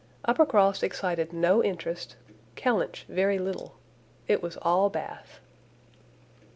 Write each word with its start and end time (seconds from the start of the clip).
Uppercross 0.25 0.81
excited 0.81 1.31
no 1.31 1.63
interest, 1.63 2.15
Kellynch 2.55 3.03
very 3.07 3.37
little: 3.37 3.75
it 4.27 4.41
was 4.41 4.57
all 4.63 4.89
Bath. 4.89 5.39